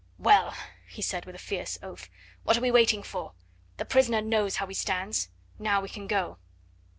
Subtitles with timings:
[0.17, 0.55] "Well!"
[0.87, 2.09] he said with a fierce oath,
[2.43, 3.33] "what are we waiting for?
[3.77, 5.29] The prisoner knows how he stands.
[5.59, 6.39] Now we can go."